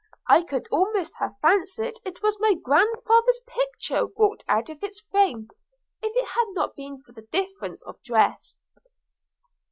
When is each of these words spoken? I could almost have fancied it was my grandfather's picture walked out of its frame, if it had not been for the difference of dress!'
I 0.27 0.41
could 0.41 0.67
almost 0.71 1.13
have 1.19 1.35
fancied 1.43 1.97
it 2.03 2.23
was 2.23 2.39
my 2.39 2.55
grandfather's 2.55 3.39
picture 3.45 4.07
walked 4.07 4.43
out 4.47 4.67
of 4.67 4.83
its 4.83 4.99
frame, 4.99 5.47
if 6.01 6.15
it 6.15 6.27
had 6.29 6.45
not 6.53 6.75
been 6.75 7.03
for 7.03 7.11
the 7.11 7.27
difference 7.31 7.83
of 7.83 8.01
dress!' 8.01 8.57